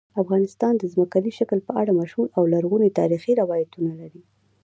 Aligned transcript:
افغانستان 0.21 0.73
د 0.77 0.83
ځمکني 0.93 1.31
شکل 1.39 1.59
په 1.67 1.71
اړه 1.81 1.91
مشهور 2.01 2.27
او 2.37 2.43
لرغوني 2.53 2.89
تاریخی 2.99 3.31
روایتونه 3.41 3.91
لري. 4.01 4.21